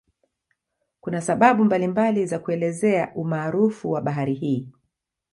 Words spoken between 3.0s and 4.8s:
umaarufu wa bahari hii.